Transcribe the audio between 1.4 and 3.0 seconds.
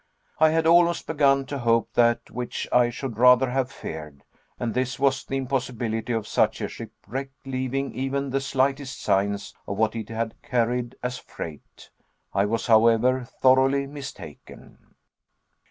to hope that which I